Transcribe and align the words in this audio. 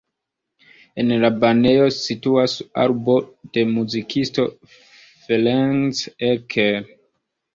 En 1.01 1.11
la 1.23 1.29
banejo 1.41 1.89
situas 1.97 2.55
arbo 2.85 3.17
de 3.57 3.65
muzikisto 3.73 4.45
Ferenc 5.27 6.01
Erkel. 6.31 6.91